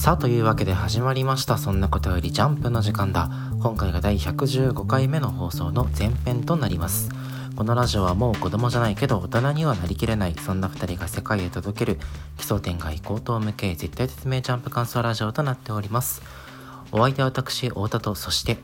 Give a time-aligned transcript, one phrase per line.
[0.00, 1.58] さあというわけで始まりました。
[1.58, 3.28] そんなことよりジャンプの時間だ。
[3.60, 7.10] 今回が第115回目の放送の前編となります。
[7.54, 10.34] このラジオはもう子供じゃないけど大人にはなりきれない。
[10.36, 11.98] そんな2人が世界へ届ける。
[12.38, 16.22] 奇想天外高等無形絶対絶命ジャンプ感想ラジオとなっております。
[16.92, 18.56] お相手は私太田とそして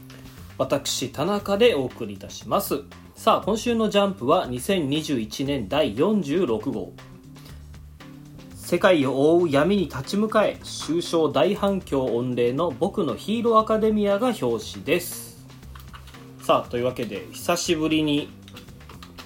[0.56, 2.80] 私田中でお送りいたします。
[3.14, 6.94] さあ今週のジャンプは2021年第46号。
[8.66, 15.46] 世界を覆う闇に立ち向かえ終章大反響御礼の僕のヒーローアカデミアが表紙です。
[16.42, 18.28] さあというわけで久しぶりに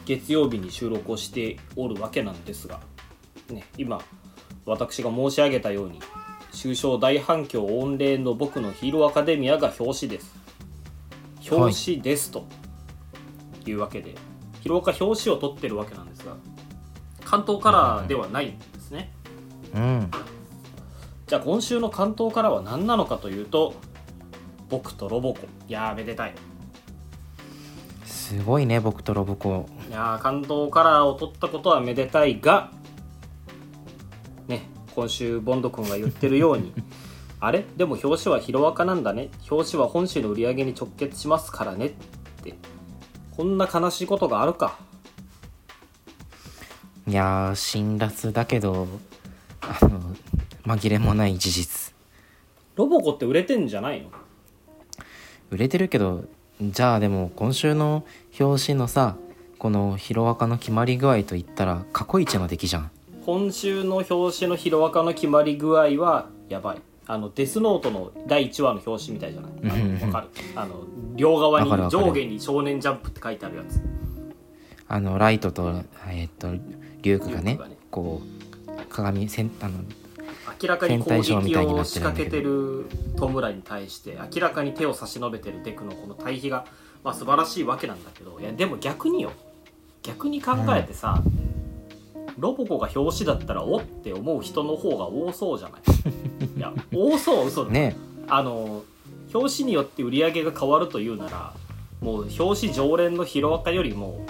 [0.05, 2.81] 月曜日に収録をしておるわけなんですが、
[3.49, 4.03] ね、今
[4.67, 6.01] 私が申し上げたように
[6.53, 10.35] 終章大反響御礼の僕のヒーローアカデミアが表紙です。
[11.51, 12.45] 表紙ですと。
[13.65, 14.17] いうわけで、
[14.61, 16.37] ヒロアカ表紙を取ってるわけなんですが
[17.25, 19.15] 関東カラーではないんですね、
[19.75, 20.11] うん。
[21.27, 23.75] じゃあ今週の関東カラーは何なのかというと
[24.69, 25.41] 僕とロボコ。
[25.69, 26.35] いやーめでたい。
[28.05, 29.67] すごいね僕とロボコ。
[29.89, 32.71] いやー関東カラーを取ったことはめでたいが
[34.49, 36.73] ね今週ボンド君が言ってるように。
[37.43, 37.65] あれ？
[37.77, 39.31] でも表紙はヒロアカなんだね。
[39.51, 41.87] 表紙は本誌の売り上げに直結しますからね。
[41.87, 41.91] っ
[42.43, 42.55] て。
[43.35, 44.79] こんな悲しいことがあるか。
[47.09, 48.87] いやー辛辣だけど
[49.71, 50.01] あの
[50.67, 51.95] 紛れもない事実。
[52.77, 54.11] ロボコって売れてんじゃないの？
[55.51, 56.25] 売れてるけど
[56.61, 58.05] じゃあでも今週の
[58.39, 59.17] 表紙のさ
[59.59, 62.91] このヒロアカの決まり具合といったら過去一の出来じゃん。
[63.27, 66.83] 今週の表紙のヒロアカの決まり具合はやばい。
[67.07, 70.03] あのデスノートの第1話の表紙みたいじゃない？
[70.07, 70.29] わかる？
[70.57, 70.85] あの
[71.17, 73.81] 両側に上下に「少年ジャンプ」って書いてあるやつ。
[74.89, 76.53] あのライトとえーっと
[77.03, 77.61] リュウクがねね。
[77.91, 78.40] こう
[78.89, 79.73] 鏡せんあの
[80.63, 86.67] 明らかに攻撃を仕掛けてるトムラに対して明らかに手を差し伸べてるデクのこの対比が、
[87.05, 89.33] まあ、素晴らしいわけなんだけどいやでも逆によ。
[90.03, 91.23] 逆に考えてさ、
[92.39, 95.81] ロボコが表紙だったらおって思う人の方が多そうじゃない？
[96.57, 97.97] いや多そうは嘘だ、ね。
[98.27, 98.83] あの
[99.35, 101.53] 表紙によって売り上げが変わるというなら
[102.01, 104.25] もう表紙常連のヒロアカよりも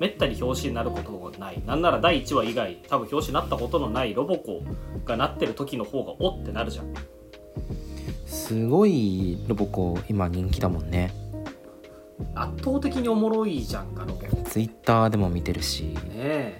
[0.00, 1.62] めったに表紙になることがない。
[1.66, 4.62] なんなら第1話以外多分表紙になったことのないロボコ
[5.04, 6.94] がなってる時の方がおってなるじゃん。
[8.26, 11.12] すごいロボコ今人気だもんね。
[12.34, 14.26] 圧倒的におもろいじゃんかロボ。
[14.26, 15.94] コねツイッターでも見てるし。
[16.14, 16.58] え。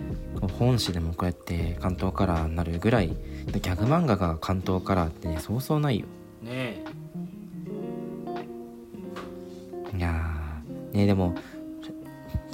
[0.58, 6.06] 本誌でもこうやって関東カラーになるぐらいギャグ漫画が関東カラーってねそうそうないよ。
[6.42, 6.82] ね
[9.96, 10.96] いやー。
[10.96, 11.34] ねでも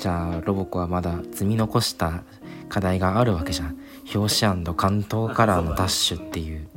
[0.05, 2.25] じゃあロボコはまだ積み残した
[2.69, 3.79] 課題があるわけじゃん。
[4.15, 6.69] 表紙関東カラーのダッシュっていう。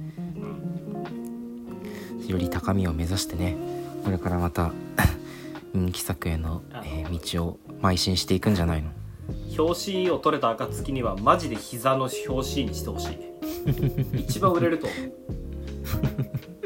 [2.26, 3.58] より高みを目指してね。
[4.06, 4.72] これからまた
[5.76, 8.92] 人気作への、えー道を邁進していくんじゃないの？
[9.62, 14.20] 表紙を取れた暁にはマジで膝の表紙にしてほしい。
[14.22, 16.57] 一番売れると思う。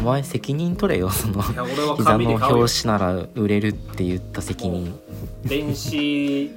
[0.00, 2.56] お前責任取れよそのいや俺は膝の紙で買うよ。
[2.58, 4.98] 表紙なら売れるって言った責任。
[5.44, 6.50] 電子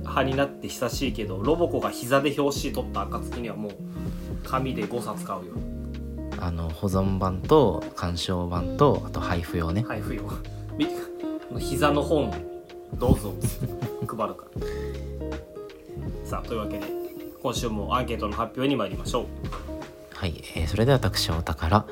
[0.00, 3.72] 派になって久しいけどロボコが膝で表紙取った暁にはもう
[4.44, 5.52] 紙で5冊買うよ。
[6.38, 9.82] あの保存版と鑑賞版とあと配布用ね。
[9.88, 10.24] 配布よ
[10.76, 10.92] 見て
[11.58, 12.32] 膝の本
[12.94, 13.32] どうぞ
[14.06, 14.66] 配るから。
[16.26, 16.86] さあというわけで
[17.42, 19.26] 今週もアンケートの発表に参りましょう。
[20.14, 21.86] はい、えーそれでは私お宝、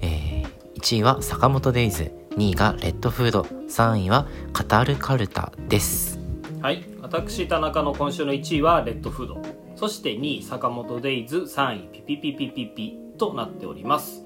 [0.00, 0.35] えー
[0.76, 2.12] 1位は坂本デイズ。
[2.36, 3.42] 2位がレッドフード。
[3.42, 6.20] 3位はカタルカルタです。
[6.60, 6.84] はい。
[7.00, 9.42] 私田中の今週の1位はレッドフード。
[9.74, 11.38] そして2位坂本デイズ。
[11.38, 14.22] 3位ピピピピピピとなっております。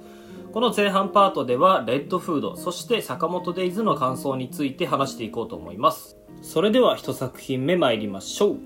[0.53, 2.56] この前半パートではレッドフード。
[2.56, 6.17] そして坂本デイズの感想について話していこうと思います。
[6.43, 8.59] それでは一作品目参りましょう。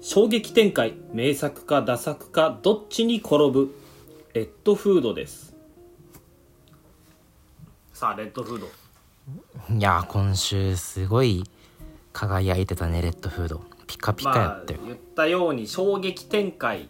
[0.00, 0.94] 衝撃展開。
[1.12, 3.72] 名作かダ作かどっちに転ぶ？
[4.34, 5.51] レッドフードです。
[8.02, 8.66] さあレッドフード。
[9.72, 11.44] いやー今週すごい
[12.12, 13.62] 輝いてたねレッドフード。
[13.86, 16.88] ピカピカやまあったよ、言ったように衝撃展開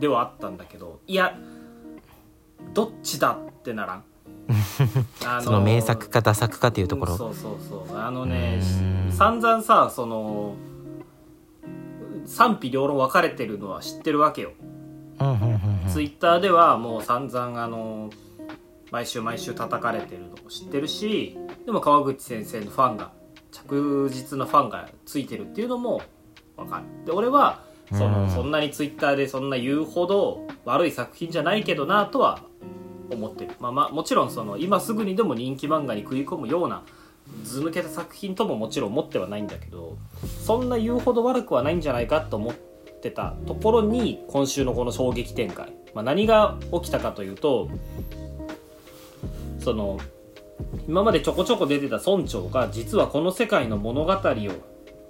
[0.00, 1.34] ではあったんだけどいや
[2.74, 4.04] どっちだってならん。
[5.24, 7.96] あその名作かダ作かっていうところ、そうそうそう。
[7.96, 8.60] あのね
[9.12, 10.56] 散々さその
[12.26, 14.52] 賛否両論分かれてるのは知ってるわけよ、
[15.20, 15.88] うんうんうんうん。
[15.88, 18.10] ツイッターではもう散々あの
[18.90, 23.12] 毎週毎週叩かれてるのも知ってるしでも川口先生のファンが
[23.52, 26.02] 着実なファンがついてるっていうのも
[26.56, 26.84] 分かる。
[27.06, 28.30] で俺はその、うん。
[28.30, 32.40] そんなにツイッターでそんな言うほど悪い作品じゃないけどなとは
[33.10, 36.84] 思ってる、まあ、まあもちろんその今すぐにでも人気漫画に食い込むような
[37.42, 39.96] 図抜けた作品とももちろん思ってはないんだけど
[40.44, 42.54] そんな言うほど悪くはないんじゃないかと思っ
[43.00, 47.68] てたところに今週のこの衝撃展開、まあ、何が起きたかというと
[49.60, 50.00] その
[50.88, 54.20] 今までちょこちょこ出てた村長が実はこの世界の物語を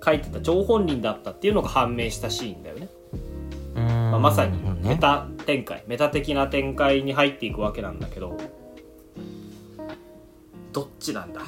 [0.05, 2.89] 書いてた張本人だったっていうのが判明したシーンだよね、
[3.77, 3.87] うん。
[3.87, 8.37] まあ、まさにメタ展開メタ的な展開に入っていくわけなんだけど
[10.73, 11.41] どっちなんだ？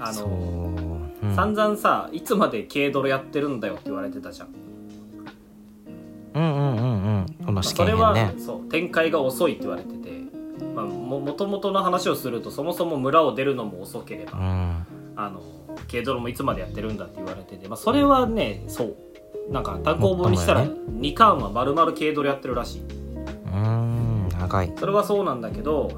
[0.00, 0.26] あの、
[1.22, 4.48] うん、散々さいつまで軽泥やってるんだよって言われてたじゃん
[7.58, 8.42] うんこのまあ試それは、験編ね。
[8.42, 10.10] そう展開が遅いって言われてて、
[10.74, 14.86] まあ、ももともとの話をするとそもそも村を出るのも遅ければ、うん。
[15.16, 15.42] あの
[15.90, 18.96] 軽泥もいつまでやってるんだって言われてて、まあ、それはねそう。
[19.50, 22.82] なんか単行本にしたらもっと2巻は丸々軽泥やってるらしい。
[22.82, 24.72] うん長い。
[24.76, 25.90] それはそうなんだけど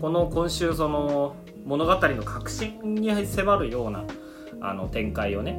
[0.00, 4.04] この今週その物語の核心に迫るような
[4.62, 5.58] あの展開をね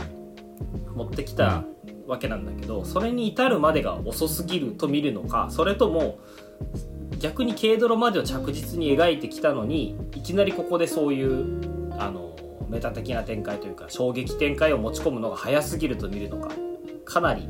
[0.96, 1.63] 持ってきた
[2.08, 6.19] わけなんだけどそれに至るまでが遅すぎると見るのかそれとも
[7.19, 12.36] 逆に軽泥までを着実に描いてきたのにいきなりここでそういうあの
[12.69, 16.52] メタ的な展開というか衝撃展開を持ち込むのが早すぎると見るのか
[17.06, 17.48] かなり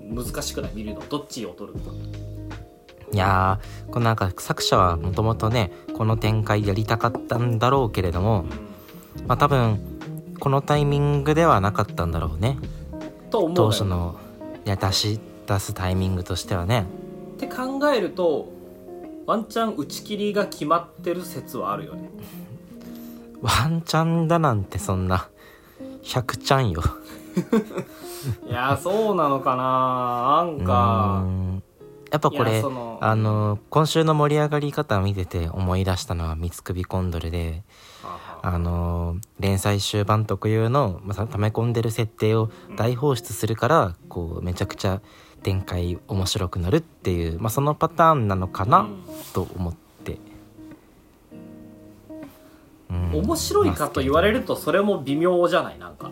[0.00, 0.72] 難しくない？
[0.74, 1.00] 見るの？
[1.08, 1.90] どっちを取るのか。
[3.12, 8.46] いやーこのなんか作者はもともとねこの展開やりたかったんだろうけれども
[9.26, 9.91] まあ多分
[10.42, 12.58] このタイミングではなかったんだろうね。
[13.30, 14.18] と思う当初の
[14.66, 16.84] いや出し出すタイミングとしてはね。
[17.36, 18.48] って考えると
[19.24, 22.10] ワンチャン打ち切りが決まってる説はあるよね。
[23.40, 25.28] ワンチャンだなんてそんな
[26.02, 26.82] 100ちゃんよ。
[28.44, 30.44] いやそうなのかな。
[30.44, 31.24] なんか
[32.10, 32.64] やっぱこいれ
[33.00, 37.62] あの今週の盛り上がり方を見てて思い出したのは三つ首コンドルで
[38.44, 45.00] あの連載終盤特有の、まあ、溜め込んでる設定を大放出するからこうめちゃくちゃ
[45.44, 49.02] 展開面白くなるっていう、まあ、そのパターンなのかな、うん。
[49.32, 49.74] と思っ
[50.04, 50.18] て、
[52.90, 53.10] うん。
[53.20, 55.78] 面白いかと言われるとそれも微妙じゃない？
[55.78, 56.10] なんか。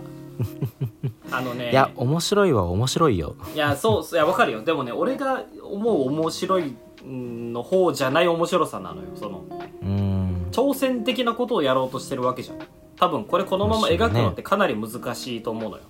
[1.33, 1.71] あのね。
[1.71, 3.35] いや面白いは面白いよ。
[3.55, 4.63] いやそうそういやわかるよ。
[4.63, 6.75] でもね俺が思う面白い
[7.05, 9.43] うんの方じゃない面白さなのよその。
[9.83, 10.20] うん
[10.51, 12.59] 挑戦的なことをやろうとしてるわけじゃん。
[12.97, 15.83] 多分これこのまま描くのってかなり難しいと思うのよ。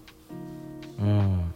[1.01, 1.55] うん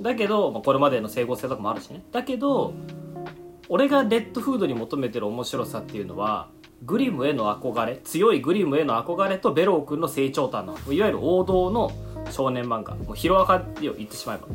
[0.00, 2.02] だけど、まあ、これまでの整合性とかもあるしね。
[2.12, 2.74] だけど
[3.68, 6.48] 俺がレッドフードに求めてる面白さっていうのは
[6.82, 10.76] グリムへの憧れ強いグリムへの憧れとベロー君の成長端の。
[10.92, 11.90] いわゆる王道の
[12.30, 12.94] 少年漫画。
[12.94, 14.48] もうヒロアカで言ってしまえば。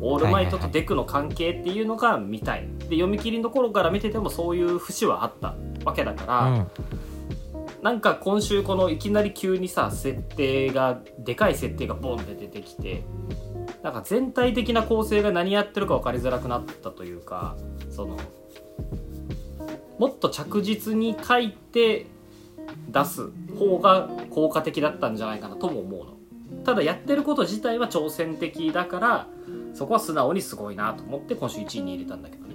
[0.00, 2.68] オールマイトとデクの関係っていうのが見たい。
[2.78, 6.66] で読み切りの頃から見ててもそういう節はあったわけだから、うん。
[7.82, 13.04] なんか今週このいきなり急にさ設定がでかい設定がボンって出てきて
[13.82, 17.56] なんか全体的な構成が何やってるか分かりづらくなったというか
[17.90, 18.18] その
[19.98, 22.06] もっと着実に書いて
[22.88, 26.18] 出す方が効果的だったんじゃないかなとも思うの。
[26.64, 29.26] ただやってること自体は挑戦的だから
[29.74, 32.47] そこは素直にすごいなと思って今週1位に入れたんだけど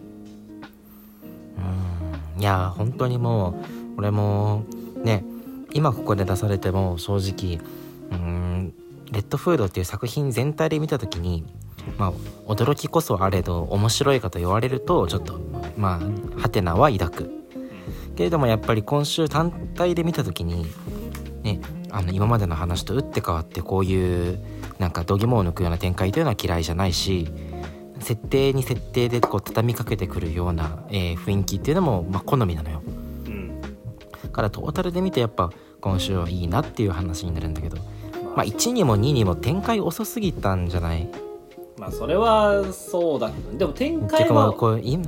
[2.43, 4.65] いや本当にもう俺も
[5.01, 5.23] ね
[5.71, 7.65] 今ここで出されても正直
[8.11, 8.73] うん
[9.13, 11.45] レッドフードっていう作品全体で見た時に
[11.97, 12.11] まあ
[12.51, 15.39] 驚きこそあれど面白いかと言われるとちょっと
[15.77, 17.31] まあハテナは抱く。
[18.17, 20.65] けれどもやっぱり今週単体で見た時に
[21.43, 24.43] ねあの今までの話と打って変わってこういう
[24.79, 27.31] なんか度肝を抜くような展開というのは嫌いじゃないし
[28.03, 32.81] 設定に設定でこう畳みかけてくるような、えー雰囲気っていうのも、まあ、好みなのよ。
[33.25, 33.61] うん。
[33.61, 33.67] だ
[34.31, 35.49] からトータルで見てやっぱ
[35.81, 37.77] 今週はいいなっていう話になるんだけど
[38.35, 38.45] まあ。
[38.45, 41.09] 1にも2にも展開遅すぎたんじゃない？
[41.77, 44.53] まあそれはそうだけどでも展開は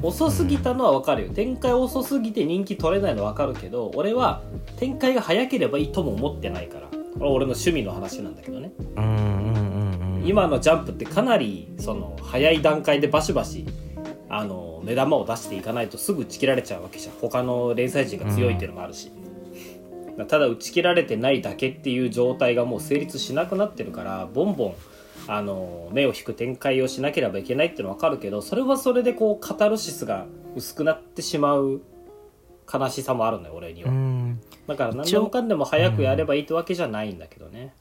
[0.02, 1.34] 遅すぎたのは分かるよ。
[1.34, 4.42] 展開遅すぎて人気取れないのは分かるけど俺は
[4.78, 6.88] 展開が早ければいいとも思ってないから。
[6.88, 8.72] これは俺の趣味の話なんだけどね。
[8.98, 9.55] うん
[10.26, 13.66] 今のジャンプってかなりその早い段階でバシバシ
[14.30, 17.16] あの目玉を出していかないとすぐ打ち切られちゃうわけじゃん。
[17.16, 19.12] 他の連載陣が強いっていうのもあるし、
[20.28, 24.76] ただ打ち切られてないだけっていう状態がもう成立しなくなってるからボンボン
[25.28, 31.82] あの目を引く展開をしなければいけないっていうのは分かるけどそれはそれでこうカタルシスが薄くなってしまう
[32.72, 34.42] 悲しさもあるのよ俺には、うん。
[34.68, 37.74] だから何でもかんでも早くやればいいってわけじゃないんだけどね、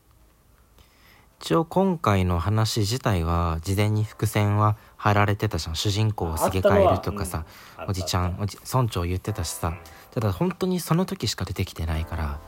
[1.41, 5.76] 一応今回の話自体は事前に伏線は貼られてたじゃん。
[5.76, 7.45] 主人公をすげ替えるとかさ、
[7.79, 9.75] うんおじちゃんおじ村長言ってたしさ。
[10.12, 12.41] ただ本当にその時しか出てきてないから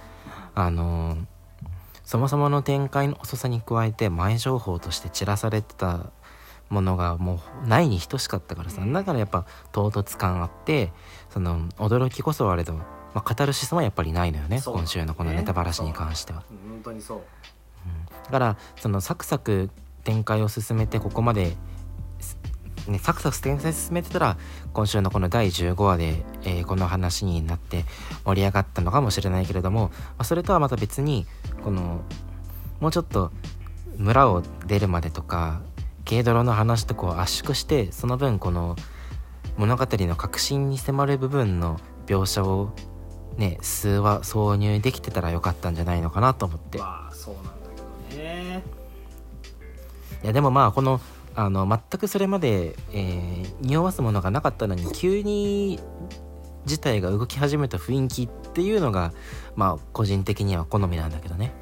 [0.55, 1.25] あのー
[2.05, 6.12] そもそもの展開の遅さに加えて前情報として散らされてた
[6.69, 10.93] ものがもうないに等しかったからさだからやっぱ唐突感あって
[11.31, 16.45] その驚きこそあれど、まあ、カタルシスもやっぱりないのよね今週のこのネタバラシに関しては。
[16.49, 17.23] うん本当にそう
[18.26, 19.71] だからそのサクサク
[20.05, 21.57] 展開を進めてここまで、
[22.87, 24.37] ね、サクサク展開進めてたら
[24.73, 27.85] 今週のこの第15話で、えーこの話になって
[28.25, 31.26] 盛り上がったのかもしれないけれども、ま、それとはまた別に
[31.64, 32.02] この
[32.81, 33.33] もうちょっと
[33.97, 35.62] 村を出るまでとか
[36.09, 38.76] 軽泥の話とこう圧縮してその分この
[39.57, 42.73] 物語の核心に迫る部分の描写を
[43.37, 46.78] ね数話挿入できてたらよかったんじゃないのかなと思って。
[50.26, 51.00] いやでもまあこの
[51.37, 55.78] あの全くそれまで、えー匂わすものがなかったのに急に
[56.64, 59.12] 事態が動き始めた雰囲気っていうのが
[59.54, 61.54] まあ個人的には好みなんだけどね。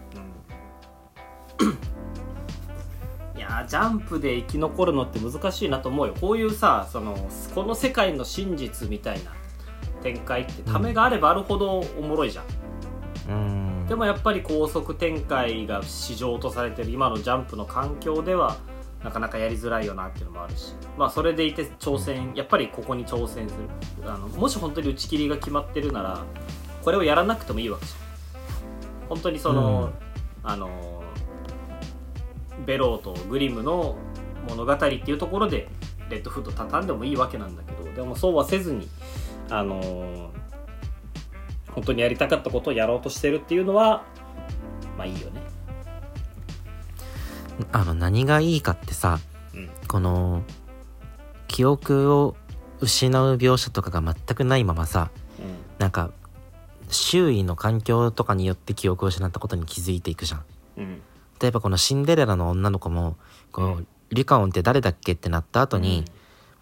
[3.36, 6.14] いやージャンプで生き残るのって難しいなと思うよ。
[6.18, 7.14] こういうさその
[7.54, 9.32] この世界の真実みたいな
[10.02, 18.56] 展開ってためがあればあるほどおもろいじゃん、うーんでもやっぱり高速展開が市場とされてる今のジャンプの環境では
[19.02, 20.74] なかなかやりづらいよなっていうのもあるし。
[20.96, 24.10] まあそれでいて挑戦やっぱりここに挑戦する。
[24.10, 26.24] あのもし本当に打ち切りが決まってるなら
[26.82, 29.08] これをやらなくてもいいわけじゃん。
[29.08, 29.92] 本当にその、
[30.42, 31.02] あの
[32.64, 33.96] ベローとグリムの
[34.48, 35.68] 物語っていうところで
[36.08, 38.88] レッドフッド畳んでもいいわけなんだけどでもそうはせずに
[39.50, 40.30] あの
[41.74, 44.04] 本当にやりたかったことをやろうとしてるっていうのは
[44.96, 45.42] まあいいよね。
[47.72, 49.20] あの何がいいかってさ
[49.54, 49.70] うん。
[49.86, 50.42] この
[51.46, 52.36] 記憶を
[52.80, 55.10] 失う描写とかが全くないままさ
[55.78, 56.10] なんか
[56.88, 60.44] 周囲の環境とかによって記憶を失ったことに気づいていくじゃん。
[60.78, 61.02] うん。
[61.40, 63.16] 例えばこのシンデレラの女の子も
[63.50, 66.04] こううリカオンって誰だっけってなった後に、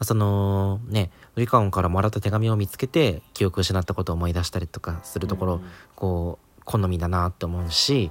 [0.05, 5.61] そのねリカオンからもらった手紙を見つけて記憶を失ったことを思い出したりとかするところ、
[5.95, 8.11] こう好みだなって思うし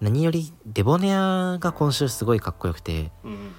[0.00, 3.32] 何よりデボネアが今週すごいかっこよくてうん。
[3.32, 3.52] うん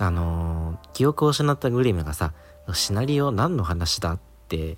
[0.00, 2.32] あのー記憶を失ったグリムがさ
[2.72, 4.76] シナリオ何の話だって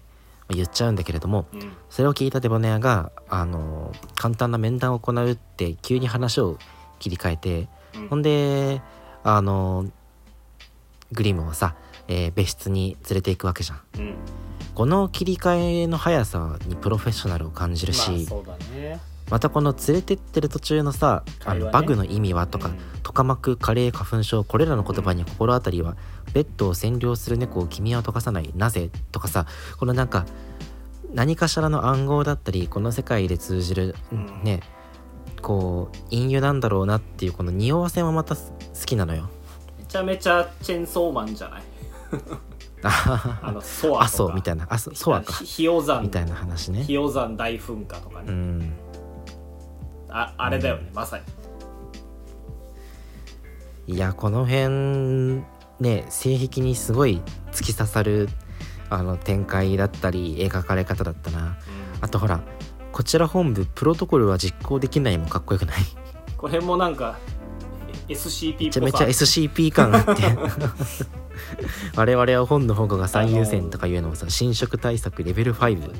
[0.49, 1.73] 言っちゃうんだけれどもうん。
[1.91, 6.59] それを聞いたデボネアが、あのー簡単な面談を行うって急に話を
[6.99, 8.09] 切り替えてうん。
[8.09, 8.81] ほんで
[9.23, 9.87] あの
[11.13, 11.75] グリムをさ、
[12.11, 13.81] えー別室に連れていくわけじゃん。
[13.99, 14.15] うん。
[14.75, 19.01] この切り替えの速さにプロフェッショナルを感じるし、まあね。
[19.31, 21.55] またこの連れてってる途中のさ、ね。
[21.55, 22.79] のバグの意味はとか、うん。
[23.03, 25.97] トカマクカレー花粉症これらの言葉に心当たりは、
[26.33, 29.47] ベッドを占領する猫を君は溶かさないなぜとかさ
[29.79, 30.27] このなんか
[31.13, 34.45] 何かしらの暗号だったりこの世界で通じる、ん。
[34.45, 34.61] ね
[35.43, 38.43] こう隠喩なんだろうなっていうこの匂わせもまた好
[38.85, 39.29] きなのよ。
[39.79, 41.63] めちゃめちゃチェーンソーマンじゃない？
[42.83, 44.17] ああのソアあとか。
[44.17, 44.67] そうみたいな。
[44.71, 45.33] あそそうか。
[45.35, 46.03] ひひよ山。
[46.03, 46.83] みたいな話ね。
[46.85, 48.73] ひよ山大噴火とかうね、ん。
[50.09, 51.19] ああれだよねまさ
[53.87, 53.95] に。
[53.95, 55.43] いやこの辺
[55.81, 57.21] ね性癖にすごい
[57.53, 58.29] 突き刺さる
[58.89, 61.59] あの展開だったり描かれ方だったな。
[62.01, 62.41] あとほら
[62.93, 65.77] こちら本部プロトコルは実行できないもかっこよくない？
[66.37, 67.19] これもなんか
[68.09, 68.81] え SCP っぽさ。
[68.81, 70.13] めちゃめちゃ SCP 感あって
[71.97, 75.93] 我々は本の保護が最優先とかいうのをさ侵食対策レベル5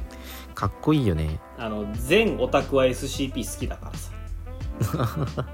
[0.55, 1.41] かっこいいよね。
[1.59, 4.11] あの全オタクは SCP 好きだからさ。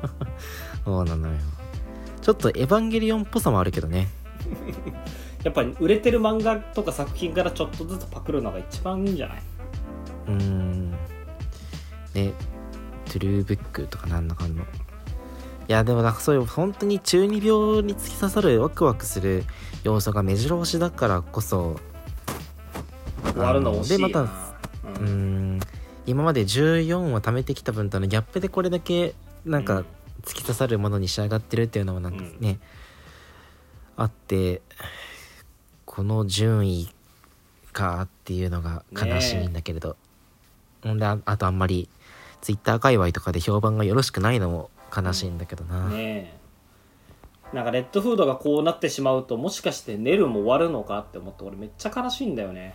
[0.85, 1.35] そうなのよ。
[2.23, 4.09] ちょっとエヴァンゲリオンっぽさもあるけどね。
[5.45, 9.43] やっぱり売れてる漫画とか作品からちょっとずつパクるのが一番いいんじゃない？
[10.28, 10.90] うーん。
[12.14, 12.33] ね。
[13.05, 14.64] トゥルーブックとかなんだかんの
[15.68, 19.44] いやでもなんかそういう本当に中二病に突き刺さるワクワクする
[19.82, 21.80] 要素が目白押しだからこそ。
[23.32, 24.08] 終わるの惜しいな。
[24.08, 25.61] でまたうーん。
[26.06, 29.87] 今まで14を貯めてきた分とのギャップでこれだけなんかうん
[30.26, 32.58] 突き刺さるものに仕上がってるっていうのもなんかね、
[33.96, 34.61] あって
[35.85, 36.92] この順位
[37.73, 39.96] かっていうのが悲しいんだけれど、
[40.82, 41.88] ほんでああとあんまり
[42.40, 46.33] ツイッター界隈とかで評判がよろしくないのも悲しいんだけどな、ね
[47.52, 47.57] え。
[47.57, 52.75] なんかレッドフードがこうなってしまうともしかしてネルも終わるのかって思って俺めっちゃ悲しいんだよね。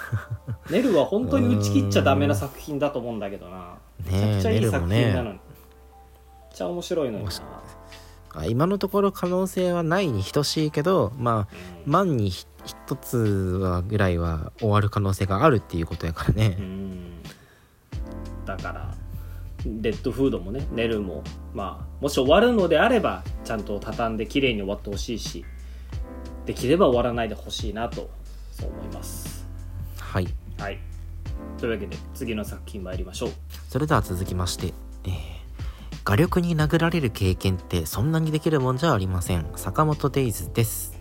[0.70, 3.74] ネルは本当に打ち切っちゃダメな作品だと思うんだけどな。
[4.04, 5.38] めちゃくちゃいい作品なのに、
[6.52, 7.30] ちゃ面白いのにな。
[8.44, 11.54] 今のところ可能性はないに等しいけどまあ
[11.86, 17.22] 万にひ一つはぐらいは終わる可能性があるっていうことやからね、うん。
[18.44, 18.94] だから
[19.82, 21.22] レッドフードもねネルも
[21.54, 25.44] まあもし終わるのであればちゃんと畳んで綺麗に終わってほしいし
[26.44, 28.08] できれば終わらないでほしいなと
[28.52, 29.46] そう思います。
[29.98, 30.28] はい。
[30.58, 30.78] はい。
[31.58, 33.30] というわけで次の作品参りましょう。
[33.68, 34.72] それでは続きまして、
[35.04, 35.36] えー
[36.06, 39.44] 画力に殴られる経験ってそんなにできるもんじゃありません。
[39.56, 40.96] 坂本デイズです。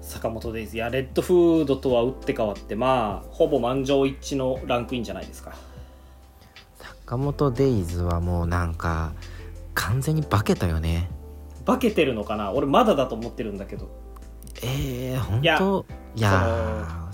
[0.00, 0.76] 坂本デイズ。
[0.76, 5.54] いやレッドフードとは打って変わってまあほぼ満場一致のランクインじゃないですか
[7.06, 9.12] 坂本デイズはもうなんか
[9.74, 11.08] 完全に化けたよね。
[11.64, 12.50] 化けてるのかな？
[12.50, 13.88] 俺まだだと思ってるんだけど。
[14.64, 15.86] えー、本いや当
[16.16, 17.08] いや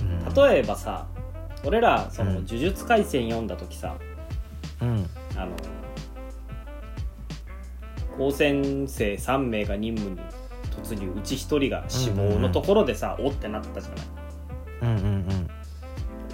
[0.00, 0.34] ーうん。
[0.50, 1.06] 例えばさ
[1.64, 2.36] 俺らそのうん。
[2.38, 3.94] 呪術廻戦読んだ時さ、
[4.82, 5.08] うん。
[5.36, 5.52] あの
[8.18, 10.20] 高専生3名が任務に
[10.82, 11.12] 突入。
[11.16, 14.06] うち1人が死亡のところでさ、おってなったじゃない。
[14.82, 15.33] うんうんうん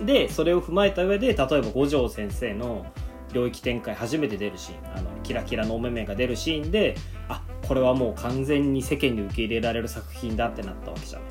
[0.05, 2.87] でそれを踏まえた上で例えば五条先生の
[3.33, 6.97] 領域展開初めて出るシーンあのキラキラのお目目が出るシーンで
[7.29, 11.31] あこれはもう完全に世間に受け入れられる作品だってなったわけじゃない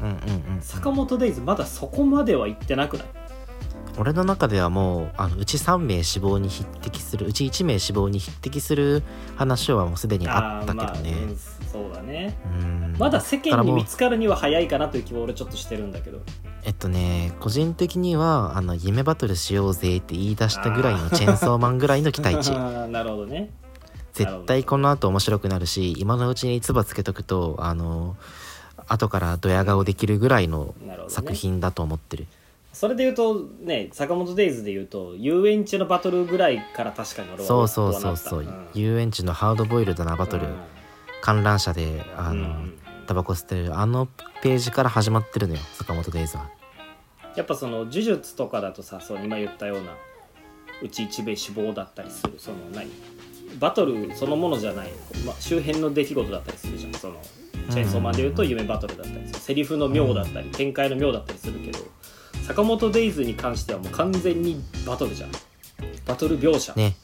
[0.00, 0.12] うんう
[0.52, 0.62] んうん。
[0.62, 3.06] 坂本デイズまだそこまでは行ってなくない？
[3.98, 9.02] 俺の中ではもうあのうち3名死亡に匹敵するうち1名死亡に匹敵する
[9.36, 12.36] 話はもうすでにあったけどーまあねうんそうだね。
[12.44, 12.96] うん。
[12.98, 16.20] まだ世間に見つつかるには早いかなという気は俺ちょっとしてるんだけど。
[16.64, 22.52] えっとね個人的にはあの夢バトルしようぜって言い出したぐらいのチェーンソーマンぐらいの期待値。
[22.90, 23.50] なるほどね。
[24.12, 28.16] 絶対この後面白くなるし今のうちに唾つけとくとあの
[28.88, 30.74] 後からドヤ顔できるぐらいの
[31.08, 32.26] 作品だと思ってる、
[32.72, 40.54] それで言うとね坂本デイズで言うと遊園地のバトルぐらいから確かに俺はそうそうそうそう、なった遊園地のハードボイルドなバトル、うん
[41.20, 42.78] 観覧車であの、うん。
[43.06, 44.06] タバコ吸ってるあの
[44.42, 46.50] ページから始まってるのよ坂本デイズは。
[47.36, 49.94] やっぱその呪術とかだとさそう今言ったような
[50.82, 52.90] うち一兵衛死亡だったりするその何？
[53.58, 54.90] バトルそのものじゃない、
[55.24, 56.92] まあ、周辺の出来事だったりするじゃん。
[56.92, 57.16] その
[57.70, 59.40] チェーンソーマンで言うと夢バトルだったりする。
[59.40, 61.78] セリフの妙だったり展開の妙だったりするけど
[62.46, 65.30] 坂本デイズに関してはもう完全にバトルじゃん。
[66.04, 66.94] バトル描写、ね。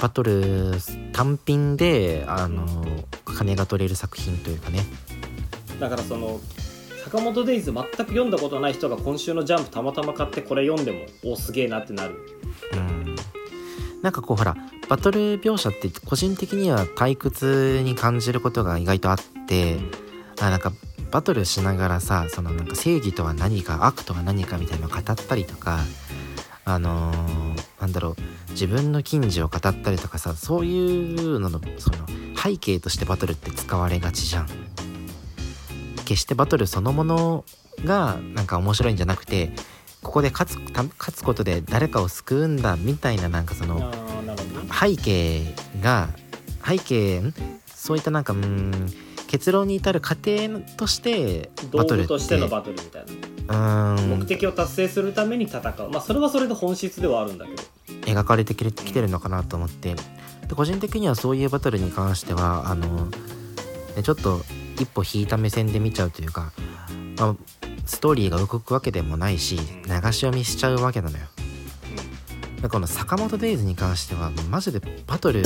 [0.00, 0.72] バトル
[1.12, 2.66] 単品であの
[3.32, 4.84] 金が取れる作品というかね。
[5.80, 6.40] だからその
[7.04, 12.16] 坂本デイズ全く読んだことない人が今週のジャンプたまたま買ってこれ読んでもおすげえなってなる。
[12.72, 13.16] うん。
[14.02, 14.56] なんかこうほら
[14.88, 19.78] バトル描写って個人的には退屈に感じることが意外とあって
[20.40, 20.72] あなんか
[21.12, 25.78] バトルしながらさそのなんか正義とは何か悪とは何かみたいなのを語ったりとか
[26.64, 31.96] あのーなんだろう自分の近所を語ったりとかさそういうののその
[32.42, 34.48] 背景としてバトルって使われがちじゃん。
[36.04, 37.44] 決してバトルそのもの
[37.84, 39.52] がなんか面白いんじゃなくて
[40.02, 43.92] ここで勝つた勝つことで誰かを救うんだみたいななんかそあの
[44.72, 46.08] 背景が
[46.66, 47.34] 背景ん？
[47.74, 48.92] そういったなんかうーん
[49.28, 53.04] 結論に至る過程として道バトルとしてのバトルみたい
[53.46, 53.94] な。
[53.94, 54.18] うーん。
[54.18, 55.90] 目的を達成するために戦う。
[55.90, 57.62] まあそれはそれで本質ではあるんだけど。
[58.02, 59.94] 描かれてきてるのかなと思って
[60.48, 63.06] で個人的にはそういうバトルに関してはあの、
[63.96, 64.42] ね、ちょっと
[64.78, 66.52] 一歩引いた目線で見ちゃうというか、
[67.18, 67.36] まあ、
[67.86, 69.62] ストーリーが動くわけでもないし流
[70.12, 71.24] し読みしちゃうわけなのよ。
[72.60, 75.42] でこの坂本デイズに関してはマジでバトル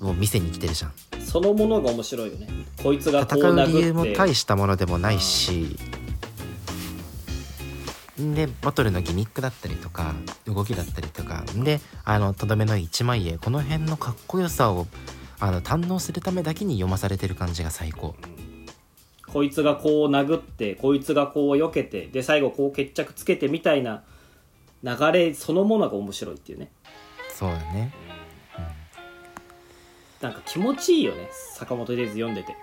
[0.00, 0.92] を見せに来てるじゃん。
[1.24, 2.46] そのものが面白いよね
[2.82, 5.78] こいつがこう戦う理由も大したものでもないし
[8.18, 10.14] でバトルのギミックだったりとか
[10.46, 14.86] 動きだったりとかであのとどめの一枚絵この辺のかっこよさを
[15.40, 18.14] あの堪能するためだけに読まされてる感じが最高。
[19.26, 24.02] こいつがこう殴ってこいつがこう避けてで最後こう決着つけてみたいな
[24.82, 26.70] 流れそのものが面白いっていうね。
[27.30, 27.94] そうだね。
[30.20, 32.54] なんか気持ちいいよね坂本デイズ読んでて。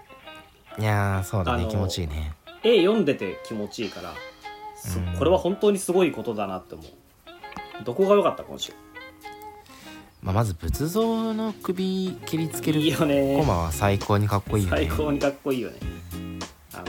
[0.78, 1.66] いやーそうだね。
[1.68, 2.36] 気持ちいいね。
[2.64, 4.14] 絵読んでて気持ちいいから
[5.18, 7.84] これは本当にすごいことだなって思う。
[7.84, 8.74] どこが良かった今週？
[10.22, 13.38] まあ、まず仏像の首切りつけるいいよね。
[13.38, 14.88] コマは最高にかっこいいよね。
[14.88, 15.78] 最高にかっこいいよね。
[16.74, 16.84] あ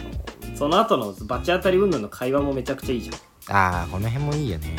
[0.50, 3.56] のその後のバチ当たり云々の会話もめちゃくちゃいいじゃん。
[3.56, 4.76] ああこの辺もいいよね、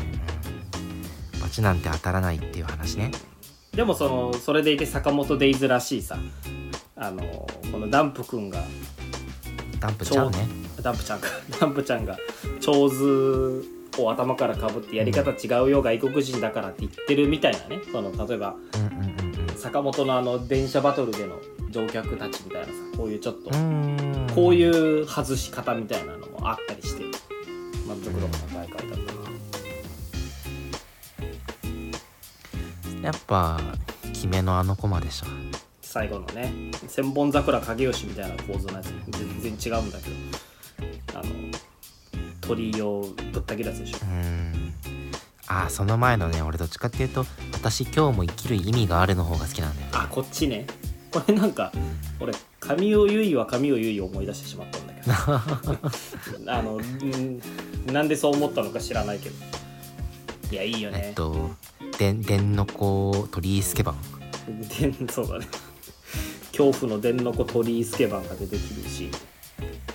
[1.35, 3.11] うん、バチなんて当たらないっていう話ね。
[3.73, 6.17] でもそのそれでいて坂本デイズらしいさ。
[6.95, 7.23] あの
[7.71, 8.63] このダンプくんが
[9.79, 10.47] ダンプちゃうね。
[10.81, 11.27] ダンプちゃんか。
[11.59, 12.17] ダンプちゃんが
[12.61, 13.65] 長図
[13.97, 17.81] を頭からかぶってやり方違うよ外国人だからって言ってるみたいなね。
[17.91, 18.55] その例えば
[19.57, 23.51] 坂本のあの電車バトルでの乗客たちみたいなさこういうちょっと
[24.33, 27.03] こういう外し方みたいなのもあったりして
[27.87, 29.21] 満足度の高い回だったな。
[33.03, 33.59] やっぱ
[34.13, 35.25] 決めのあのコマでしょ
[35.81, 38.93] 最後のね千本桜影吉みたいな構図のやつ
[39.41, 40.15] 全然違うんだけど
[42.41, 43.97] 鳥居をぶった切るやつでしょ。
[43.97, 44.01] う
[45.47, 49.91] あーその前のね俺どっちかっていうと私今日も生きる意味があるの方が好きなんだよね。
[49.93, 50.65] あこっちね。
[51.11, 51.71] これなんか
[52.19, 55.13] 俺神尾結衣は神尾結衣を思い出してしまったんだけど。
[56.51, 57.41] あのん
[57.93, 59.35] なんでそう思ったのか知らないけど。
[60.51, 61.51] いやいいよえねっと
[61.97, 63.95] で電の子鳥居助番。
[64.47, 65.47] でそうだね。
[66.57, 69.09] 恐怖の電の子鳥居助番が出てくるし。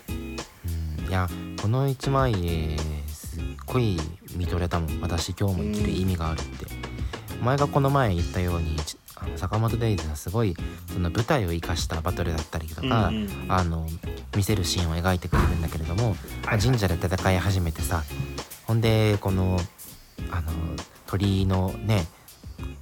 [0.08, 1.28] うんいや
[1.66, 3.98] この一枚絵すっごい
[4.36, 5.00] 見とれたもん。
[5.00, 6.66] 私今日も生きる意味があるって、
[7.40, 10.54] お前がこの前言ったようにちあの坂本デイズはすごい
[10.92, 13.46] その舞台を生かしたバトルだったりとか、うんうん。
[13.48, 13.84] あの
[14.36, 16.10] 見せるシーンを描いてくれるんだけれども、
[16.44, 18.04] まあ神社で戦い始めてさ
[18.68, 19.58] ほんでこの
[20.30, 20.52] あの
[21.08, 22.06] 鳥居のね、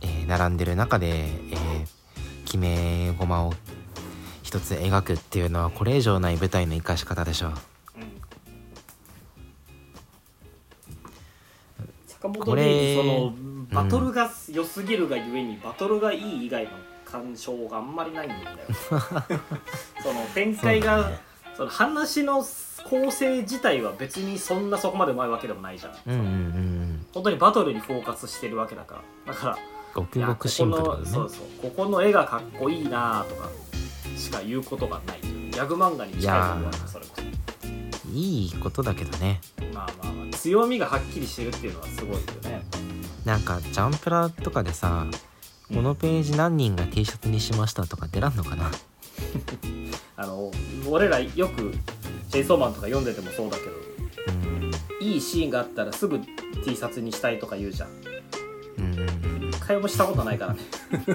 [0.03, 1.87] えー並んでる中で、えー
[2.45, 3.55] 決め駒を
[4.43, 7.55] 一つ描くっていうのはこれ以上ない舞台の生かし方でしょう。
[12.25, 13.35] 坂本その
[13.71, 16.71] バトルが良すぎるがゆえに、バトルがいい以外の
[17.05, 18.59] 感傷があんまりないんだよ
[18.89, 21.11] その展開が
[21.57, 22.45] その話の
[22.89, 29.33] 構成自体は別にそんなそこまでうまいわけでもないじゃん、うんうんうん本当にバトルにフォーカスしてるわけだから。
[29.33, 29.59] だから
[29.95, 30.97] ごくごくシンプルだね。
[30.97, 33.49] ここのそうそうここの絵がかっこいいなとか
[34.17, 35.21] しか言うことがない。
[35.21, 37.13] ギャグ漫画に近いと思うわけそれこ
[38.13, 39.41] いいことだけどね
[40.45, 42.63] 強みがはっきりしてるっていうのはすごいよね。
[43.25, 45.07] なんかジャンプラとかでさ
[45.73, 48.71] このページ何人が T シャツにしましたとか出らんのかな？
[50.19, 50.53] あの
[50.87, 51.73] 俺らよく
[52.31, 53.73] チェイソーマンとか読んでてもそうだけど
[54.35, 54.71] うん。
[55.01, 56.21] いいシーンがあったらすぐ
[56.63, 57.89] T シャツにしたいとか言うじゃん。
[58.77, 59.03] うんうんう
[59.47, 60.61] ん一回もしたことないからね。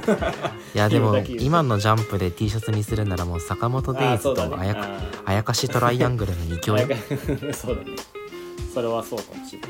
[0.73, 4.57] いやでも今のジャンプで T シャツにするならもう坂本デイズと
[5.23, 6.75] あやかしトライアングルの2強
[7.53, 8.18] そうだね
[8.73, 9.69] それはそうかもしれない。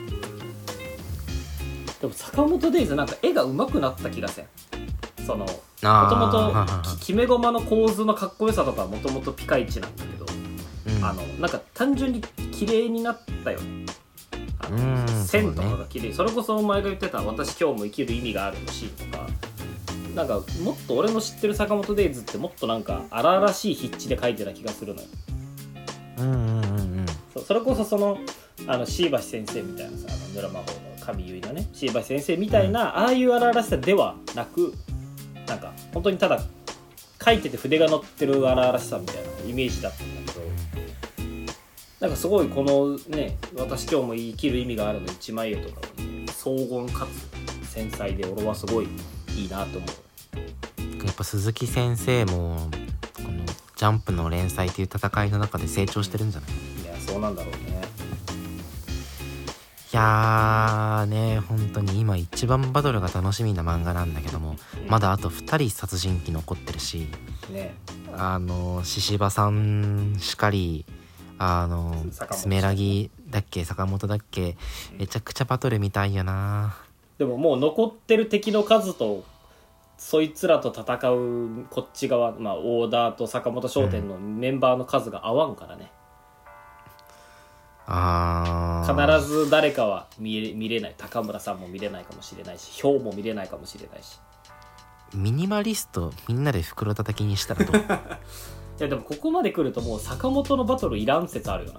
[2.01, 4.45] でも坂本デイズなんか絵が上手くなった気がせん。
[5.25, 10.25] そのもとあもと決め駒の構図のかっこよさとかはもともとピカイチなんだけど、
[10.97, 11.03] うん。
[11.03, 13.85] あのなんか単純に綺麗になったよね。
[14.59, 16.13] あのうん線とかが綺麗。
[16.13, 19.27] それこそお前が言ってた「私今日も生きる意味がある」のシーンとか。
[20.15, 25.07] なんかもっと俺の知ってる坂本デイズってもっとなんか荒々しい筆致で描いてた気がするのよ。
[26.17, 26.55] うんうんうんう
[27.03, 27.05] ん。
[27.31, 28.17] そうそれこそその
[28.67, 34.73] あの椎橋先生みたいなさあの村魔法の神結衣のね椎橋先生みたいな、ああいう荒々しさではなく
[35.47, 36.39] なんか本当にただ
[37.23, 40.45] 書いてて筆が乗ってる荒々しさみたいなイメージだったんだけど
[41.99, 47.07] なんかすごいこのね「私今日も生きる意味がある」の一枚絵とかはね荘厳か
[47.63, 48.87] つ繊細で俺はすごい
[49.35, 51.05] いいなと思う。
[51.05, 52.69] やっぱ鈴木先生も
[53.15, 56.51] このジャンプの連載という戦いの中で成長してるんじゃない？
[56.83, 57.81] いやそうなんだろうね
[59.91, 64.55] いやーね本当に今一番バトルが楽しみな漫画なんだけども
[64.87, 67.07] まだあと2人殺人鬼残ってるし
[67.49, 67.75] ね。
[68.15, 70.85] あの獅子場さんしかり
[71.39, 71.95] あの
[72.31, 74.57] スメラギだっけ坂本だっけ
[74.97, 76.75] めちゃくちゃバトル見たいよな。
[77.17, 79.23] でももう残ってる敵の数と
[79.97, 85.98] そいつらと戦うこっち側まあオーダーと坂本商店のメンバーの数が合わんからね、あー
[87.89, 90.95] 必ず誰かは見れ見れない。
[90.97, 94.19] 高村さんも見れないかもしれないしヒョウも見れないかもしれないし。
[95.15, 97.81] ミニマリストみんなで袋叩きにしたらどう？
[98.79, 101.73] いやでもここまで来るともう坂本のバトルいらん説あるよ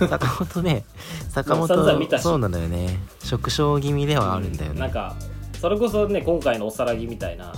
[0.00, 0.08] な。
[0.08, 0.84] 坂本ね
[1.30, 2.24] 坂もう散々見たし。
[2.24, 2.98] 本そうなんだよね。
[3.22, 4.80] 縮小気味ではあるんだよね。
[4.80, 5.14] なんか
[5.60, 7.52] それこそね今回のおさらぎみたいな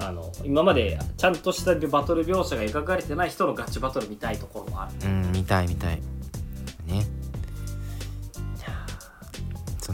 [0.00, 4.92] あの今までちゃんとしたバトル描写が描かれてない人のガチバトル見たいところもある。
[5.08, 6.00] うん見たい見たい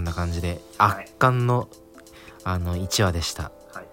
[0.05, 1.05] んな感じではい。
[1.05, 1.69] 圧巻の、
[2.45, 3.45] あの1話でした。
[3.73, 3.87] はい、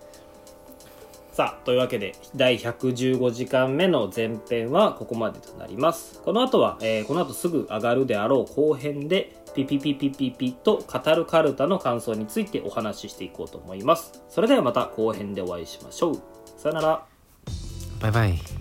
[1.31, 6.21] さあというわけで第115時間目の前編はここまでとなります。
[6.23, 14.21] この後は、えーこの後すぐ上がるであろう後編でピピピピピピと語るカルタの感想についてお話ししていこうと思います。
[14.29, 16.21] それではまた後編でお会いしましょう。
[16.57, 17.05] さよなら。
[18.01, 18.60] バイバイ